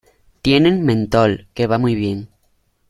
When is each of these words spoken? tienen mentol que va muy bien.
tienen 0.41 0.83
mentol 0.83 1.45
que 1.53 1.67
va 1.67 1.77
muy 1.77 1.93
bien. 1.93 2.27